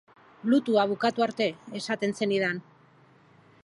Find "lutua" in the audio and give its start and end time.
0.53-0.85